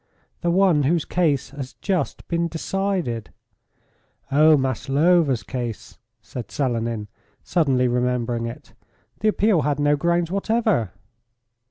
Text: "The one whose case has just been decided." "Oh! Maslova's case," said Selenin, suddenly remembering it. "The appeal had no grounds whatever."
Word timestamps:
"The 0.41 0.49
one 0.49 0.81
whose 0.81 1.05
case 1.05 1.51
has 1.51 1.73
just 1.73 2.27
been 2.27 2.47
decided." 2.47 3.29
"Oh! 4.31 4.57
Maslova's 4.57 5.43
case," 5.43 5.99
said 6.23 6.49
Selenin, 6.49 7.07
suddenly 7.43 7.87
remembering 7.87 8.47
it. 8.47 8.73
"The 9.19 9.27
appeal 9.27 9.61
had 9.61 9.79
no 9.79 9.95
grounds 9.95 10.31
whatever." 10.31 10.91